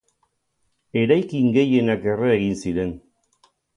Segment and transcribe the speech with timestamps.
[1.01, 2.95] Eraikin gehienak erre egin ziren.